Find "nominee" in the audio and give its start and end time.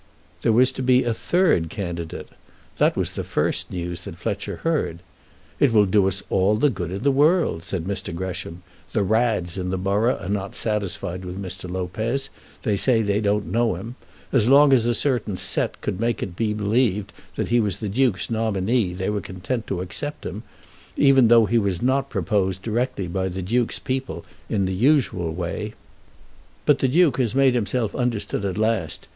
18.31-18.93